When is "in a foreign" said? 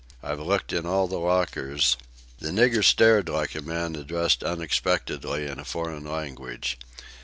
5.45-6.05